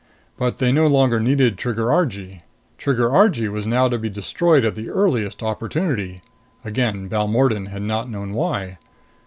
But 0.35 0.57
they 0.57 0.71
no 0.71 0.87
longer 0.87 1.19
needed 1.19 1.59
Trigger 1.59 1.91
Argee. 1.91 2.41
Trigger 2.79 3.11
Argee 3.15 3.49
was 3.49 3.67
now 3.67 3.87
to 3.87 3.99
be 3.99 4.09
destroyed 4.09 4.65
at 4.65 4.73
the 4.73 4.89
earliest 4.89 5.43
opportunity. 5.43 6.23
Again 6.65 7.07
Balmordan 7.07 7.67
had 7.67 7.83
not 7.83 8.09
known 8.09 8.33
why. 8.33 8.79